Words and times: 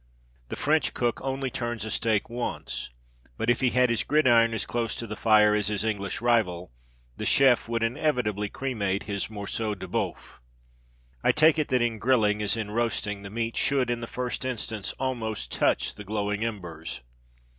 The 0.49 0.55
French 0.55 0.95
cook 0.95 1.21
only 1.21 1.51
turns 1.51 1.85
a 1.85 1.91
steak 1.91 2.27
once; 2.27 2.89
but 3.37 3.51
if 3.51 3.61
he 3.61 3.69
had 3.69 3.91
his 3.91 4.03
gridiron 4.03 4.51
as 4.51 4.65
close 4.65 4.95
to 4.95 5.05
the 5.05 5.15
fire 5.15 5.53
as 5.53 5.67
his 5.67 5.85
English 5.85 6.21
rival, 6.21 6.71
the 7.17 7.25
chef 7.27 7.69
would 7.69 7.83
inevitably 7.83 8.49
cremate 8.49 9.03
his 9.03 9.27
morçeau 9.27 9.75
d'boeuf. 9.77 10.39
I 11.23 11.31
take 11.31 11.59
it 11.59 11.67
that 11.67 11.83
in 11.83 11.99
grilling, 11.99 12.41
as 12.41 12.57
in 12.57 12.71
roasting, 12.71 13.21
the 13.21 13.29
meat 13.29 13.55
should, 13.55 13.91
in 13.91 14.01
the 14.01 14.07
first 14.07 14.43
instance, 14.43 14.91
almost 14.93 15.51
touch 15.51 15.93
the 15.93 16.03
glowing 16.03 16.43
embers. 16.43 17.01